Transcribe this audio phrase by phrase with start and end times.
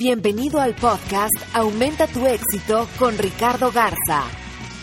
[0.00, 4.22] Bienvenido al podcast Aumenta tu éxito con Ricardo Garza,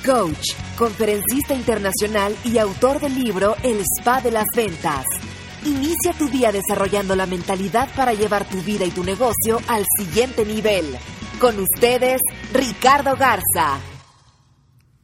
[0.05, 5.07] coach, conferencista internacional y autor del libro El Spa de las Ventas.
[5.65, 10.45] Inicia tu día desarrollando la mentalidad para llevar tu vida y tu negocio al siguiente
[10.45, 10.85] nivel.
[11.41, 12.21] Con ustedes,
[12.53, 13.79] Ricardo Garza.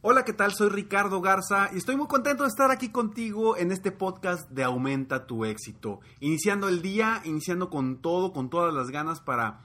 [0.00, 0.52] Hola, ¿qué tal?
[0.52, 4.62] Soy Ricardo Garza y estoy muy contento de estar aquí contigo en este podcast de
[4.62, 5.98] Aumenta tu éxito.
[6.20, 9.62] Iniciando el día, iniciando con todo, con todas las ganas para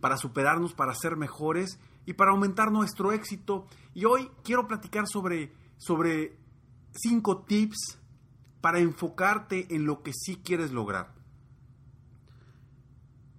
[0.00, 3.66] para superarnos, para ser mejores y para aumentar nuestro éxito.
[3.94, 6.38] Y hoy quiero platicar sobre, sobre
[6.92, 7.98] cinco tips
[8.60, 11.14] para enfocarte en lo que sí quieres lograr.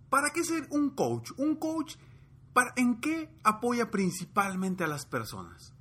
[0.09, 1.31] ¿Para qué ser un coach?
[1.38, 1.95] Un coach,
[2.53, 5.73] para, ¿en qué apoya principalmente a las personas?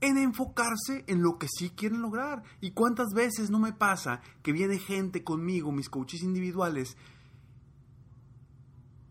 [0.00, 2.42] En enfocarse en lo que sí quieren lograr.
[2.60, 6.96] ¿Y cuántas veces no me pasa que viene gente conmigo, mis coaches individuales,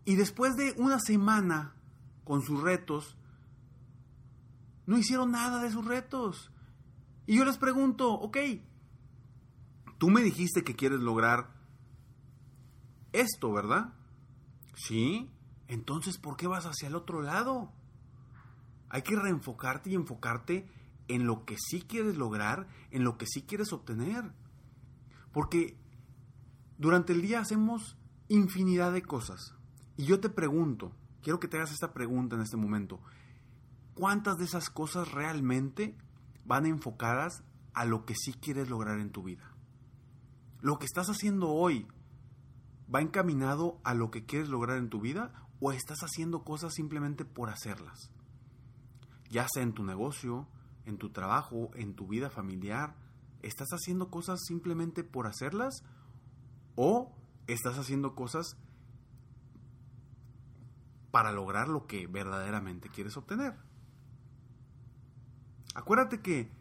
[0.06, 1.74] y después de una semana
[2.24, 3.18] con sus retos,
[4.86, 6.52] no hicieron nada de sus retos.
[7.26, 8.38] Y yo les pregunto, ok,
[9.98, 11.52] tú me dijiste que quieres lograr
[13.12, 13.94] esto, ¿verdad?
[14.76, 15.28] Sí,
[15.66, 17.72] entonces ¿por qué vas hacia el otro lado?
[18.88, 20.70] Hay que reenfocarte y enfocarte
[21.08, 24.32] en lo que sí quieres lograr, en lo que sí quieres obtener.
[25.32, 25.76] Porque
[26.78, 27.98] durante el día hacemos
[28.28, 29.55] infinidad de cosas.
[29.96, 33.00] Y yo te pregunto, quiero que te hagas esta pregunta en este momento.
[33.94, 35.96] ¿Cuántas de esas cosas realmente
[36.44, 39.54] van enfocadas a lo que sí quieres lograr en tu vida?
[40.60, 41.88] ¿Lo que estás haciendo hoy
[42.94, 47.24] va encaminado a lo que quieres lograr en tu vida o estás haciendo cosas simplemente
[47.24, 48.10] por hacerlas?
[49.30, 50.46] Ya sea en tu negocio,
[50.84, 52.96] en tu trabajo, en tu vida familiar,
[53.42, 55.82] ¿estás haciendo cosas simplemente por hacerlas
[56.74, 57.16] o
[57.46, 58.56] estás haciendo cosas
[61.16, 63.56] para lograr lo que verdaderamente quieres obtener.
[65.74, 66.52] Acuérdate que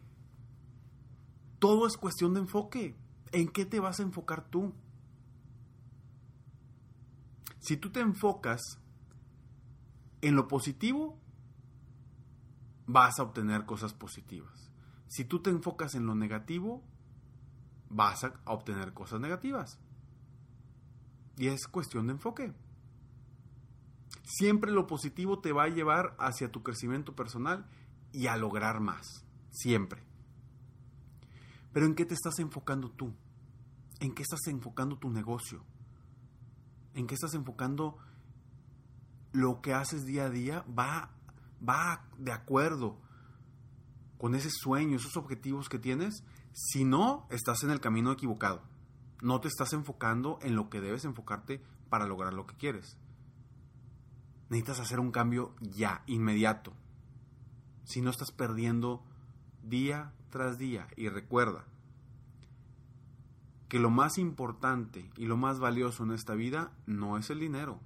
[1.60, 2.96] todo es cuestión de enfoque.
[3.34, 4.74] ¿En qué te vas a enfocar tú?
[7.60, 8.62] Si tú te enfocas
[10.22, 11.20] en lo positivo,
[12.88, 14.72] vas a obtener cosas positivas.
[15.08, 16.82] Si tú te enfocas en lo negativo,
[17.90, 19.80] vas a obtener cosas negativas.
[21.36, 22.54] Y es cuestión de enfoque.
[24.24, 27.68] Siempre lo positivo te va a llevar hacia tu crecimiento personal
[28.12, 29.24] y a lograr más.
[29.52, 30.04] Siempre.
[31.72, 33.14] Pero ¿en qué te estás enfocando tú?
[34.00, 35.64] ¿En qué estás enfocando tu negocio?
[36.94, 37.98] ¿En qué estás enfocando
[39.32, 40.66] lo que haces día a día?
[40.68, 41.12] Va,
[41.68, 43.00] va de acuerdo
[44.18, 46.24] con ese sueño, esos objetivos que tienes.
[46.54, 48.64] Si no, estás en el camino equivocado.
[49.22, 52.98] No te estás enfocando en lo que debes enfocarte para lograr lo que quieres
[54.50, 56.74] necesitas hacer un cambio ya, inmediato.
[57.84, 59.04] Si no estás perdiendo
[59.64, 60.88] día tras día.
[60.96, 61.66] Y recuerda
[63.68, 67.80] que lo más importante y lo más valioso en esta vida no es el dinero,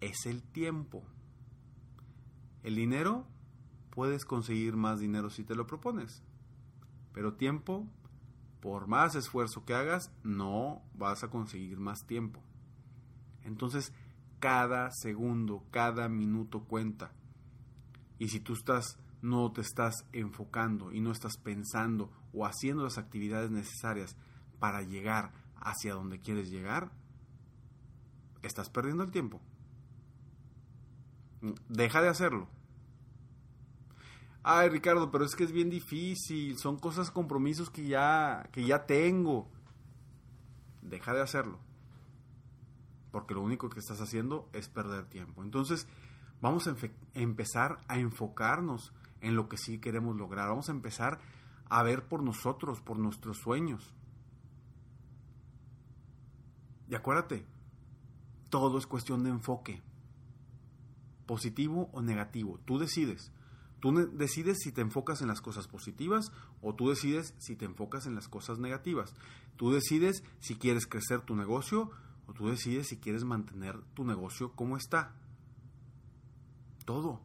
[0.00, 1.04] es el tiempo.
[2.62, 3.26] El dinero
[3.90, 6.22] puedes conseguir más dinero si te lo propones,
[7.12, 7.86] pero tiempo,
[8.60, 12.40] por más esfuerzo que hagas, no vas a conseguir más tiempo.
[13.44, 13.92] Entonces,
[14.42, 17.12] cada segundo, cada minuto cuenta.
[18.18, 22.98] Y si tú estás no te estás enfocando y no estás pensando o haciendo las
[22.98, 24.16] actividades necesarias
[24.58, 26.90] para llegar hacia donde quieres llegar,
[28.42, 29.40] estás perdiendo el tiempo.
[31.68, 32.48] Deja de hacerlo.
[34.42, 38.86] Ay, Ricardo, pero es que es bien difícil, son cosas, compromisos que ya que ya
[38.86, 39.48] tengo.
[40.80, 41.60] Deja de hacerlo
[43.12, 45.42] porque lo único que estás haciendo es perder tiempo.
[45.42, 45.86] Entonces,
[46.40, 46.74] vamos a
[47.14, 50.48] empezar a enfocarnos en lo que sí queremos lograr.
[50.48, 51.20] Vamos a empezar
[51.68, 53.94] a ver por nosotros, por nuestros sueños.
[56.88, 57.46] Y acuérdate,
[58.50, 59.82] todo es cuestión de enfoque.
[61.26, 62.58] Positivo o negativo.
[62.64, 63.32] Tú decides.
[63.80, 68.06] Tú decides si te enfocas en las cosas positivas o tú decides si te enfocas
[68.06, 69.14] en las cosas negativas.
[69.56, 71.90] Tú decides si quieres crecer tu negocio
[72.32, 75.14] tú decides si quieres mantener tu negocio como está.
[76.84, 77.20] Todo.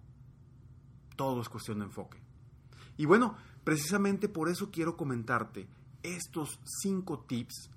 [1.15, 2.19] Todo es cuestión de enfoque.
[2.97, 5.67] Y bueno, precisamente por eso quiero comentarte
[6.03, 7.69] estos cinco tips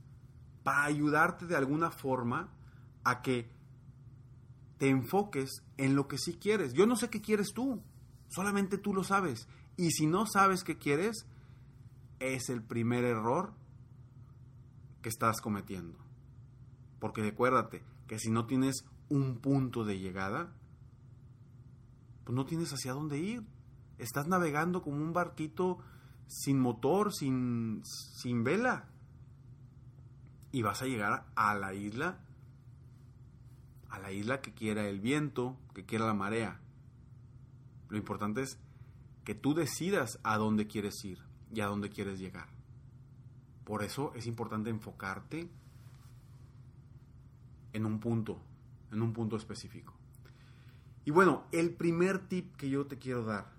[0.62, 2.53] para ayudarte de alguna forma
[3.05, 3.50] a que
[4.79, 6.73] te enfoques en lo que sí quieres.
[6.73, 7.83] Yo no sé qué quieres tú,
[8.29, 9.49] solamente tú lo sabes.
[9.76, 11.26] Y si no sabes qué quieres,
[12.19, 13.53] es el primer error
[15.03, 15.99] que estás cometiendo.
[17.00, 20.52] Porque recuérdate que si no tienes un punto de llegada,
[22.25, 23.43] pues no tienes hacia dónde ir.
[23.99, 25.79] Estás navegando como un barquito
[26.26, 28.88] sin motor, sin, sin vela.
[30.52, 32.20] Y vas a llegar a la isla,
[33.88, 36.61] a la isla que quiera el viento, que quiera la marea.
[37.88, 38.58] Lo importante es
[39.25, 41.19] que tú decidas a dónde quieres ir
[41.52, 42.49] y a dónde quieres llegar.
[43.64, 45.50] Por eso es importante enfocarte
[47.72, 48.40] en un punto,
[48.93, 49.94] en un punto específico.
[51.05, 53.52] Y bueno, el primer tip que yo te quiero dar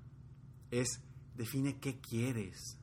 [0.69, 1.01] es
[1.35, 2.77] define qué quieres.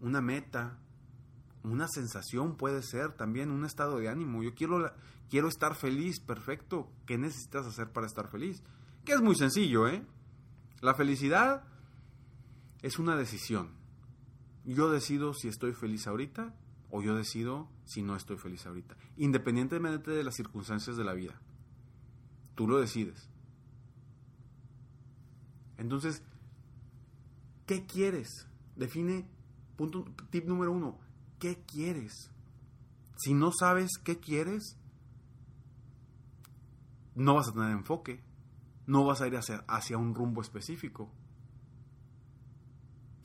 [0.00, 0.78] Una meta,
[1.62, 4.42] una sensación puede ser también un estado de ánimo.
[4.42, 4.92] Yo quiero,
[5.28, 6.90] quiero estar feliz, perfecto.
[7.06, 8.62] ¿Qué necesitas hacer para estar feliz?
[9.04, 10.04] Que es muy sencillo, ¿eh?
[10.80, 11.64] La felicidad
[12.82, 13.72] es una decisión.
[14.64, 16.54] Yo decido si estoy feliz ahorita
[16.90, 21.40] o yo decido si no estoy feliz ahorita, independientemente de las circunstancias de la vida.
[22.54, 23.28] Tú lo decides.
[25.78, 26.22] Entonces,
[27.66, 28.48] ¿qué quieres?
[28.76, 29.26] Define,
[29.76, 30.98] punto, tip número uno,
[31.38, 32.30] ¿qué quieres?
[33.16, 34.76] Si no sabes qué quieres,
[37.14, 38.22] no vas a tener enfoque,
[38.86, 41.10] no vas a ir hacia, hacia un rumbo específico.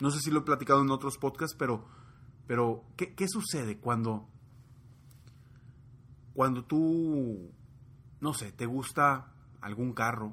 [0.00, 1.86] No sé si lo he platicado en otros podcasts, pero,
[2.46, 4.28] pero ¿qué, qué sucede cuando,
[6.34, 7.50] cuando tú,
[8.20, 10.32] no sé, te gusta algún carro,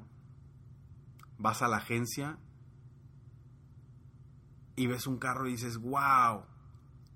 [1.38, 2.38] vas a la agencia
[4.76, 6.44] y ves un carro y dices, wow,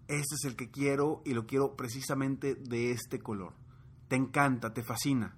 [0.09, 3.55] este es el que quiero y lo quiero precisamente de este color.
[4.09, 5.37] Te encanta, te fascina.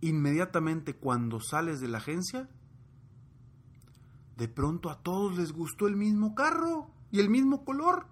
[0.00, 2.48] Inmediatamente cuando sales de la agencia,
[4.36, 8.06] de pronto a todos les gustó el mismo carro y el mismo color.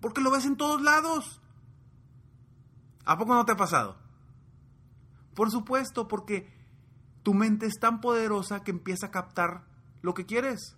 [0.00, 1.40] Porque lo ves en todos lados.
[3.04, 3.96] ¿A poco no te ha pasado?
[5.34, 6.52] Por supuesto, porque
[7.22, 9.64] tu mente es tan poderosa que empieza a captar
[10.02, 10.76] lo que quieres.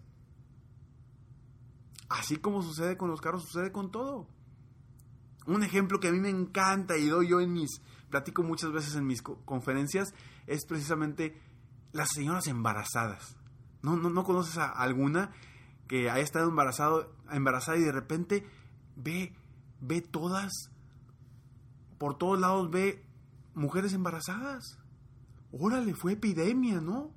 [2.08, 4.26] Así como sucede con los carros, sucede con todo.
[5.46, 8.96] Un ejemplo que a mí me encanta y doy yo en mis, platico muchas veces
[8.96, 10.14] en mis conferencias,
[10.46, 11.40] es precisamente
[11.92, 13.36] las señoras embarazadas.
[13.82, 15.30] ¿No, no, conoces a alguna
[15.88, 18.46] que haya estado embarazado, embarazada y de repente
[18.96, 19.34] ve,
[19.80, 20.70] ve todas,
[21.98, 23.04] por todos lados ve
[23.54, 24.78] mujeres embarazadas?
[25.50, 27.12] Órale, fue epidemia, ¿no?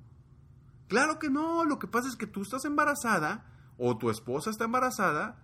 [0.88, 3.46] Claro que no, lo que pasa es que tú estás embarazada
[3.78, 5.42] o tu esposa está embarazada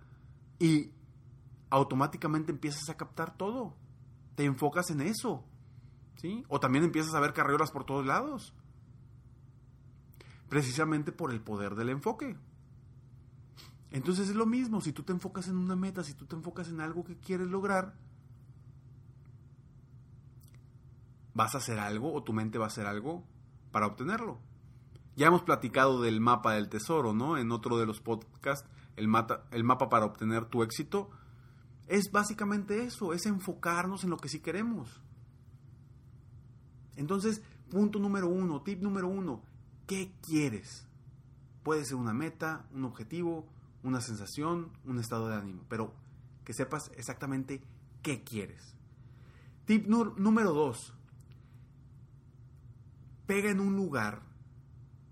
[0.59, 0.91] y
[1.69, 3.77] automáticamente empiezas a captar todo.
[4.35, 5.45] Te enfocas en eso.
[6.17, 6.43] ¿Sí?
[6.49, 8.53] O también empiezas a ver carreras por todos lados
[10.49, 12.35] precisamente por el poder del enfoque.
[13.91, 16.69] Entonces es lo mismo, si tú te enfocas en una meta, si tú te enfocas
[16.69, 17.95] en algo que quieres lograr,
[21.33, 23.23] vas a hacer algo o tu mente va a hacer algo
[23.71, 24.39] para obtenerlo.
[25.15, 27.37] Ya hemos platicado del mapa del tesoro, ¿no?
[27.37, 29.09] En otro de los podcasts, el,
[29.51, 31.09] el mapa para obtener tu éxito.
[31.87, 35.01] Es básicamente eso, es enfocarnos en lo que sí queremos.
[36.95, 39.43] Entonces, punto número uno, tip número uno,
[39.89, 40.87] ¿Qué quieres?
[41.63, 43.47] Puede ser una meta, un objetivo,
[43.83, 45.93] una sensación, un estado de ánimo, pero
[46.43, 47.61] que sepas exactamente
[48.01, 48.75] qué quieres.
[49.65, 50.93] Tip número 2.
[53.25, 54.23] Pega en un lugar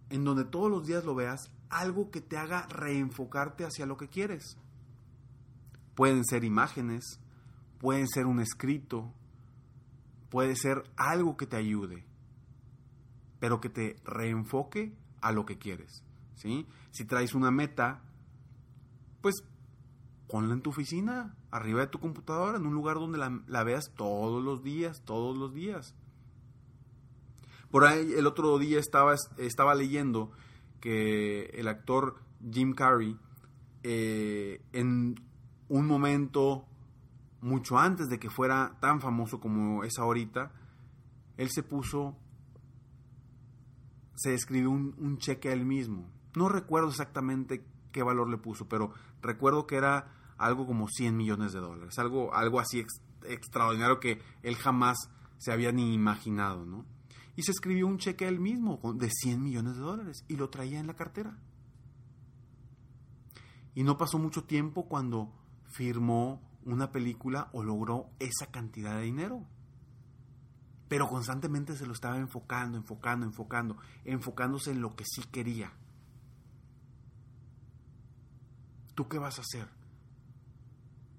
[0.09, 4.07] en donde todos los días lo veas algo que te haga reenfocarte hacia lo que
[4.07, 4.57] quieres.
[5.95, 7.19] Pueden ser imágenes,
[7.79, 9.13] pueden ser un escrito,
[10.29, 12.07] puede ser algo que te ayude
[13.39, 16.03] pero que te reenfoque a lo que quieres.
[16.35, 16.67] ¿sí?
[16.91, 18.01] Si traes una meta,
[19.27, 19.43] pues
[20.29, 24.41] ponla en tu oficina, arriba de tu computadora, en un lugar donde la, veas todos
[24.41, 25.95] los días, todos los días.
[27.69, 30.31] Por ahí el otro día estaba, estaba leyendo
[30.79, 33.17] que el actor Jim Carrey,
[33.83, 35.15] eh, en
[35.67, 36.63] un momento
[37.41, 40.53] mucho antes de que fuera tan famoso como es ahorita,
[41.35, 42.15] él se puso
[44.15, 46.09] se escribió un, cheque a él mismo.
[46.33, 47.65] No recuerdo exactamente
[47.97, 48.91] qué valor le puso, pero
[49.23, 52.85] recuerdo que era algo como 100 millones de dólares, algo, algo así
[53.23, 56.85] extraordinario que él jamás se había ni imaginado, ¿no?
[57.37, 60.49] y se escribió un cheque a él mismo de 100 millones de dólares y lo
[60.49, 61.37] traía en la cartera.
[63.75, 65.31] Y no pasó mucho tiempo cuando
[65.67, 69.45] firmó una película o logró esa cantidad de dinero.
[70.87, 75.71] Pero constantemente se lo estaba enfocando, enfocando, enfocando, enfocándose en lo que sí quería.
[78.97, 79.67] ¿Tú qué vas a hacer?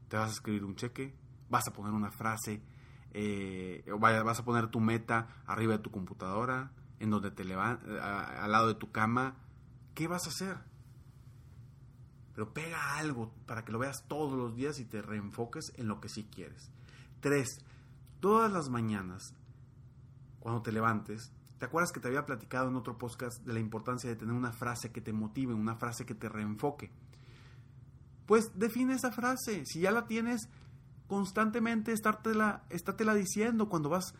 [0.09, 1.15] ¿Te vas a escribir un cheque?
[1.49, 2.61] ¿Vas a poner una frase?
[3.13, 6.73] Eh, ¿Vas a poner tu meta arriba de tu computadora?
[6.99, 7.89] ¿En donde te levantas?
[7.89, 9.37] al lado de tu cama?
[9.95, 10.57] ¿Qué vas a hacer?
[12.35, 16.01] Pero pega algo para que lo veas todos los días y te reenfoques en lo
[16.01, 16.73] que sí quieres.
[17.21, 17.61] Tres,
[18.19, 19.37] todas las mañanas,
[20.41, 24.11] cuando te levantes, ¿te acuerdas que te había platicado en otro podcast de la importancia
[24.11, 26.91] de tener una frase que te motive, una frase que te reenfoque?
[28.29, 29.65] Pues define esa frase.
[29.65, 30.51] Si ya la tienes,
[31.07, 34.15] constantemente estártela, estátela diciendo cuando vas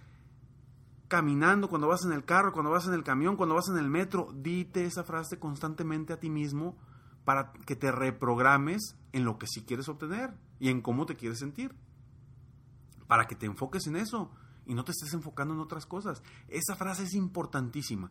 [1.09, 3.91] caminando, cuando vas en el carro, cuando vas en el camión, cuando vas en el
[3.91, 6.79] metro, dite esa frase constantemente a ti mismo
[7.27, 11.39] para que te reprogrames en lo que sí quieres obtener y en cómo te quieres
[11.39, 11.77] sentir.
[13.09, 14.31] Para que te enfoques en eso
[14.65, 16.23] y no te estés enfocando en otras cosas.
[16.49, 18.11] Esa frase es importantísima.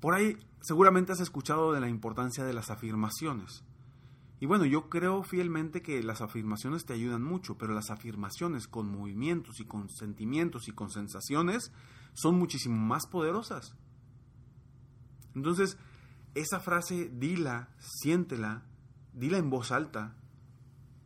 [0.00, 3.64] Por ahí seguramente has escuchado de la importancia de las afirmaciones.
[4.40, 8.90] Y bueno, yo creo fielmente que las afirmaciones te ayudan mucho, pero las afirmaciones con
[8.90, 11.72] movimientos y con sentimientos y con sensaciones
[12.12, 13.76] son muchísimo más poderosas.
[15.34, 15.78] Entonces,
[16.34, 18.64] esa frase dila, siéntela,
[19.12, 20.16] dila en voz alta.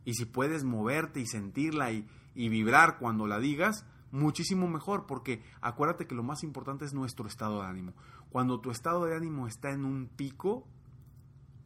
[0.05, 6.07] Y si puedes moverte y sentirla y, vibrar cuando la digas, muchísimo mejor, porque acuérdate
[6.07, 7.93] que lo más importante es nuestro estado de ánimo.
[8.29, 10.67] Cuando tu estado de ánimo está en un pico,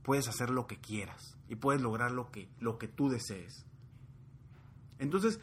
[0.04, 3.66] puedes hacer lo que quieras y puedes lograr lo que, lo que tú desees.
[5.00, 5.40] Entonces,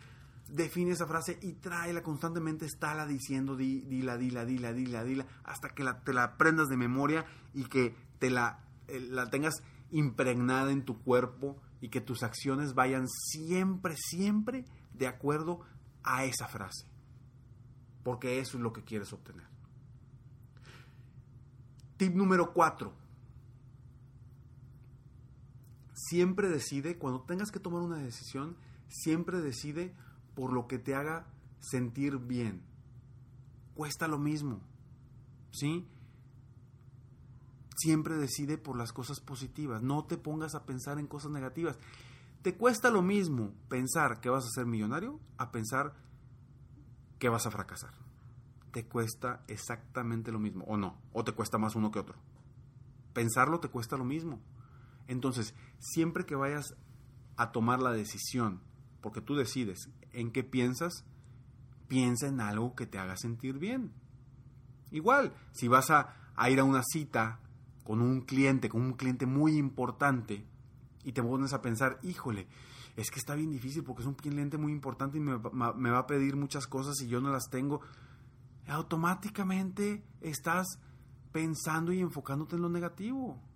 [0.48, 5.84] define esa frase y tráela constantemente, estála diciendo, dila, dila, dila, dila, dila, hasta que
[6.04, 7.24] te la aprendas de memoria
[7.54, 12.74] y que te la, eh, la tengas impregnada en tu cuerpo y que tus acciones
[12.74, 15.60] vayan siempre, siempre de acuerdo
[16.02, 16.86] a esa frase.
[18.02, 19.46] Porque eso es lo que quieres obtener.
[21.96, 22.99] Tip número 4.
[26.10, 28.56] Siempre decide, cuando tengas que tomar una decisión,
[28.88, 29.94] siempre decide
[30.34, 31.28] por lo que te haga
[31.60, 32.62] sentir bien.
[33.74, 34.60] Cuesta lo mismo.
[35.52, 35.86] ¿Sí?
[37.80, 39.82] siempre decide por las cosas positivas.
[39.82, 41.78] No te pongas a pensar en cosas negativas.
[42.42, 45.94] Te cuesta lo mismo pensar que vas a ser millonario a pensar
[47.18, 47.92] que vas a fracasar.
[48.72, 52.16] Te cuesta exactamente lo mismo, o no, o te cuesta más uno que otro.
[53.14, 54.40] Pensarlo te cuesta lo mismo.
[55.10, 56.76] Entonces, siempre que vayas
[57.36, 58.60] a tomar la decisión,
[59.00, 61.04] porque tú decides en qué piensas,
[61.88, 63.92] piensa en algo que te haga sentir bien.
[64.92, 66.14] Igual, si vas a,
[66.48, 67.40] ir a una cita
[67.82, 70.46] con un cliente, con un cliente muy importante,
[71.02, 72.46] y te pones a pensar, híjole,
[72.94, 76.06] es que está bien difícil porque es un cliente muy importante y me, va a
[76.06, 77.80] pedir muchas cosas y yo no las tengo,
[78.68, 80.78] automáticamente estás
[81.32, 83.49] pensando y enfocándote en lo negativo.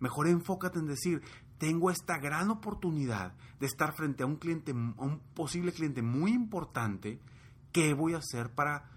[0.00, 1.22] Mejor enfócate en decir,
[1.58, 6.32] tengo esta gran oportunidad de estar frente a un cliente, a un posible cliente muy
[6.32, 7.20] importante,
[7.72, 8.90] ¿qué voy a hacer para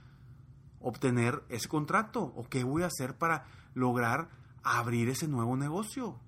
[0.80, 2.22] obtener ese contrato?
[2.22, 4.30] ¿O qué voy a hacer para lograr
[4.64, 6.20] abrir ese nuevo negocio.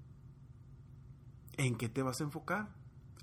[1.58, 2.74] ¿En qué te vas a enfocar?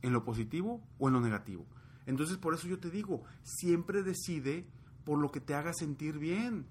[0.02, 1.66] ¿En lo positivo o en lo negativo?
[2.06, 4.66] Entonces por eso yo te digo, siempre decide
[5.04, 6.66] por lo que te haga sentir bien.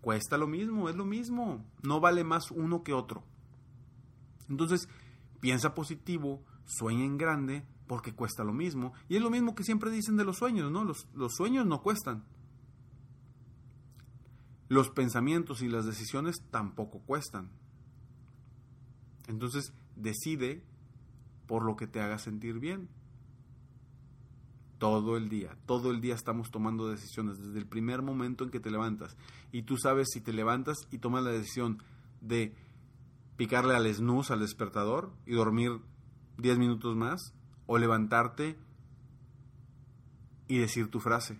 [0.00, 1.64] Cuesta lo mismo, es lo mismo.
[1.82, 3.24] No vale más uno que otro.
[4.48, 4.88] Entonces,
[5.40, 8.92] piensa positivo, sueña en grande, porque cuesta lo mismo.
[9.08, 10.84] Y es lo mismo que siempre dicen de los sueños, ¿no?
[10.84, 12.24] Los, los sueños no cuestan.
[14.68, 17.50] Los pensamientos y las decisiones tampoco cuestan.
[19.26, 20.62] Entonces decide
[21.46, 22.88] por lo que te haga sentir bien.
[24.78, 28.60] Todo el día, todo el día estamos tomando decisiones desde el primer momento en que
[28.60, 29.16] te levantas.
[29.50, 31.82] Y tú sabes si te levantas y tomas la decisión
[32.20, 32.54] de
[33.38, 35.80] picarle al snooze, al despertador, y dormir
[36.36, 37.32] 10 minutos más,
[37.66, 38.58] o levantarte
[40.48, 41.38] y decir tu frase.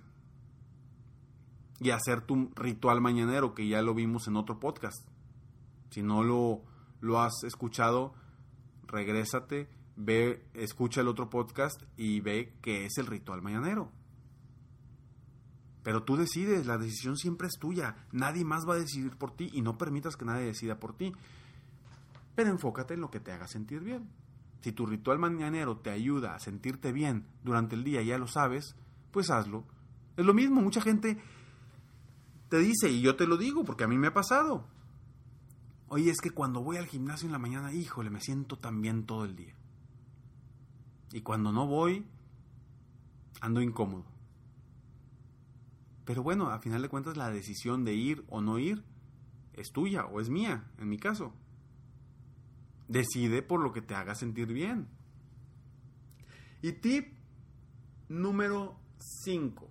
[1.81, 5.07] Y hacer tu ritual mañanero, que ya lo vimos en otro podcast.
[5.91, 6.63] Si no lo
[7.01, 8.15] lo has escuchado,
[8.87, 13.93] regrésate, ve, escucha el otro podcast y ve que es el ritual mañanero.
[15.83, 19.49] Pero tú decides, la decisión siempre es tuya, nadie más va a decidir por ti
[19.53, 21.13] y no permitas que nadie decida por ti.
[22.39, 24.09] Pero enfócate en lo que te haga sentir bien.
[24.61, 28.77] Si tu ritual mañanero te ayuda a sentirte bien durante el día, ya lo sabes,
[29.11, 29.65] pues hazlo.
[30.17, 31.21] Es lo mismo, mucha gente
[32.49, 34.65] te dice, y yo te lo digo porque a mí me ha pasado.
[35.89, 39.03] Oye, es que cuando voy al gimnasio en la mañana, híjole, me siento tan bien
[39.03, 39.57] todo el día.
[41.11, 42.07] Y cuando no voy,
[43.41, 44.05] ando incómodo.
[46.05, 48.85] Pero bueno, a final de cuentas la decisión de ir o no ir
[49.55, 51.33] es tuya o es mía, en mi caso.
[52.89, 54.89] Decide por lo que te haga sentir bien.
[56.63, 57.15] Y tip
[58.09, 59.71] número 5.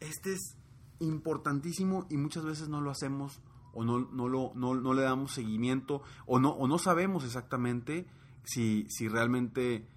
[0.00, 0.56] Este es
[1.00, 3.40] importantísimo y muchas veces no lo hacemos
[3.72, 8.06] o no, no, lo, no, le damos seguimiento o no, o no sabemos exactamente
[8.44, 9.88] si, si realmente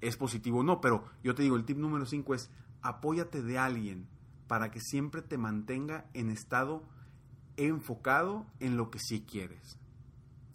[0.00, 0.80] es positivo o no.
[0.80, 2.50] Pero yo te digo, el tip número 5 es
[2.82, 4.08] apóyate de alguien
[4.46, 6.82] para que siempre te mantenga en estado
[7.56, 9.78] enfocado en lo que sí quieres.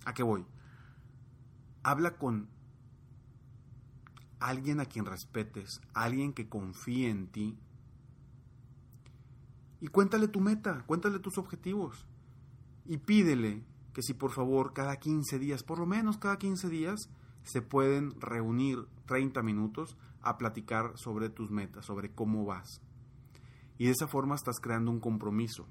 [0.08, 0.46] ¿A qué voy?
[1.84, 2.48] Habla con
[4.40, 7.60] alguien a quien respetes, alguien que confíe en ti.
[9.82, 12.06] Y cuéntale tu meta, cuéntale tus objetivos.
[12.86, 17.10] Y pídele que si por favor cada 15 días, por lo menos cada 15 días,
[17.44, 22.80] se pueden reunir 30 minutos a platicar sobre tus metas, sobre cómo vas.
[23.78, 25.68] Y de esa forma estás creando un compromiso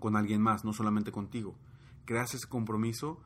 [0.00, 1.56] con alguien más, no solamente contigo.
[2.04, 3.20] Creas ese compromiso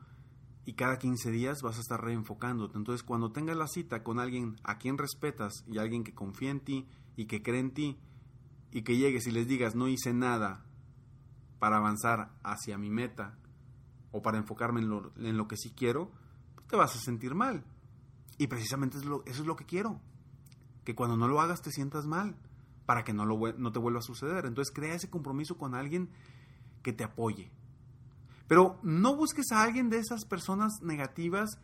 [0.65, 2.77] y cada 15 días vas a estar reenfocándote.
[2.77, 6.59] Entonces, cuando tengas la cita con alguien a quien respetas y alguien que confía en
[6.59, 7.97] ti y que cree en ti
[8.71, 10.65] y que llegues y les digas no hice nada
[11.59, 13.37] para avanzar hacia mi meta
[14.11, 16.11] o para enfocarme en lo, en lo que sí quiero,
[16.69, 17.63] te vas a sentir mal.
[18.37, 19.99] Y precisamente eso es lo que quiero.
[20.83, 22.35] Que cuando no lo hagas te sientas mal,
[22.85, 24.45] para que no, lo, no te vuelva a suceder.
[24.45, 26.09] Entonces crea ese compromiso con alguien
[26.83, 27.51] que te apoye.
[28.47, 31.59] Pero no busques a alguien de esas personas negativas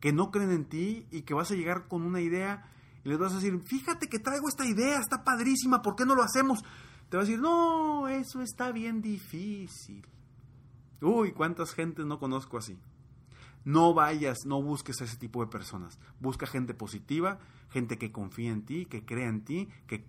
[0.00, 2.70] que no creen en ti y que vas a llegar con una idea
[3.04, 6.14] y les vas a decir, fíjate que traigo esta idea, está padrísima, ¿por qué no
[6.14, 6.62] lo hacemos?
[7.08, 10.06] Te vas a decir, no, eso está bien difícil.
[11.00, 12.78] Uy, cuántas gentes no conozco así.
[13.64, 15.98] No vayas, no busques a ese tipo de personas.
[16.18, 17.38] Busca gente positiva,
[17.70, 20.04] gente que confía en ti, que crea en ti, que,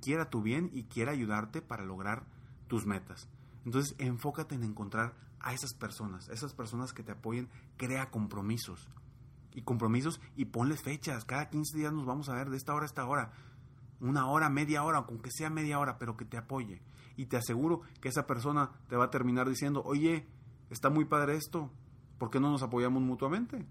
[0.00, 2.24] quiera tu bien y quiera ayudarte para lograr
[2.68, 3.28] tus metas.
[3.66, 8.88] Entonces, enfócate en encontrar a esas personas, esas personas que te apoyen, crea compromisos.
[9.52, 11.24] Y compromisos y ponles fechas.
[11.24, 13.32] Cada 15 días nos vamos a ver de esta hora a esta hora.
[14.00, 16.80] Una hora, media hora, aunque sea media hora, pero que te apoye.
[17.16, 20.28] Y te aseguro que esa persona te va a terminar diciendo, oye,
[20.70, 21.72] está muy padre esto,
[22.18, 23.66] ¿por qué no nos apoyamos mutuamente?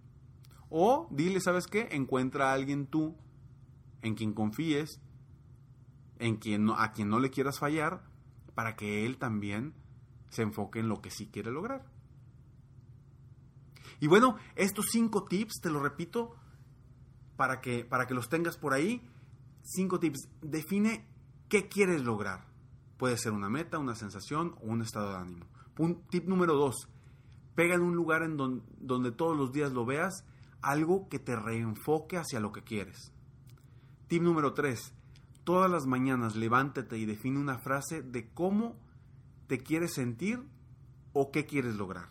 [0.70, 1.88] O dile, ¿sabes qué?
[1.92, 3.16] Encuentra a alguien tú
[4.02, 5.00] en quien confíes,
[6.20, 8.04] en quien a quien no le quieras fallar,
[8.56, 9.74] para que él también
[10.36, 11.86] se enfoque en lo que sí quiere lograr.
[14.00, 16.36] Y bueno, estos cinco tips, te lo repito,
[17.38, 19.02] para que, para que los tengas por ahí.
[19.64, 20.28] Cinco tips.
[20.42, 21.08] Define
[21.48, 22.46] qué quieres lograr.
[22.98, 25.46] Puede ser una meta, una sensación o un estado de ánimo.
[26.10, 26.90] tip número dos
[27.56, 30.26] pega en un lugar en donde todos los días lo veas,
[30.62, 33.14] algo que te reenfoque hacia lo que quieres.
[34.08, 34.94] Tip número 3.
[35.44, 38.76] Todas las mañanas levántate y define una frase de cómo
[39.48, 40.44] te quieres sentir
[41.14, 42.10] o qué quieres lograr.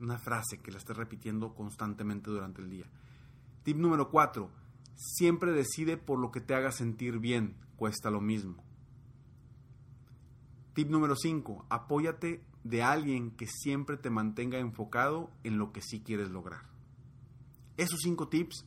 [0.00, 2.86] Una frase que la estés repitiendo constantemente durante el día.
[3.62, 4.50] Tip número 4.
[4.94, 8.62] Siempre decide por lo que te haga sentir bien, cuesta lo mismo.
[10.74, 11.66] Tip número 5.
[11.68, 16.62] Apóyate de alguien que siempre te mantenga enfocado en lo que sí quieres lograr.
[17.76, 18.66] Esos cinco tips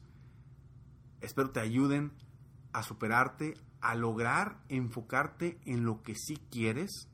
[1.22, 2.12] espero te ayuden
[2.74, 7.08] a superarte, a lograr enfocarte en lo que sí quieres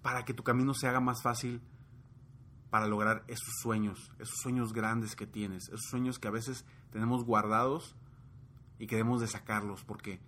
[0.00, 1.60] para que tu camino se haga más fácil
[2.70, 7.22] para lograr esos sueños, esos sueños grandes que tienes, esos sueños que a veces tenemos
[7.22, 7.94] guardados
[8.78, 10.20] y queremos de sacarlos porque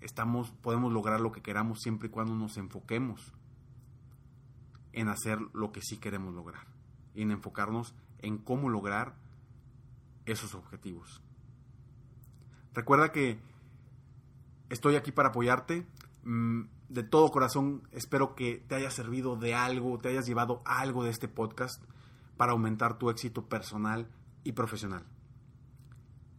[0.00, 3.34] estamos podemos lograr lo que queramos siempre y cuando nos enfoquemos
[4.94, 6.66] en hacer lo que sí queremos lograr
[7.14, 9.14] y en enfocarnos en cómo lograr
[10.24, 11.22] esos objetivos.
[12.72, 13.38] Recuerda que
[14.70, 15.86] estoy aquí para apoyarte.
[16.24, 21.04] Mm, de todo corazón espero que te haya servido de algo, te hayas llevado algo
[21.04, 21.82] de este podcast
[22.36, 24.08] para aumentar tu éxito personal
[24.44, 25.04] y profesional.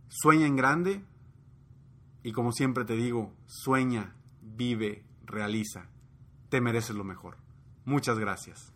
[0.08, 1.06] Sueña en grande
[2.24, 5.90] y como siempre te digo, sueña, vive, realiza.
[6.50, 7.38] Te mereces lo mejor.
[7.86, 8.74] Muchas gracias.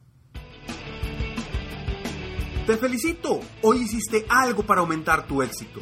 [2.66, 5.82] Te felicito, hoy hiciste algo para aumentar tu éxito.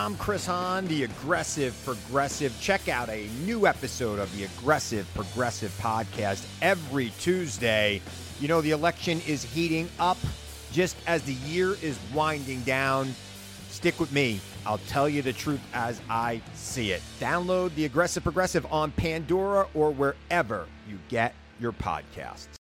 [0.00, 2.54] I'm Chris Hahn, the Aggressive Progressive.
[2.60, 8.00] Check out a new episode of the Aggressive Progressive podcast every Tuesday.
[8.40, 10.16] You know, the election is heating up
[10.72, 13.14] just as the year is winding down.
[13.68, 14.40] Stick with me.
[14.66, 17.02] I'll tell you the truth as I see it.
[17.20, 22.57] Download the Aggressive Progressive on Pandora or wherever you get your podcasts.